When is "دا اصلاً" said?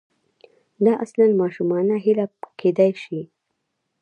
0.85-1.25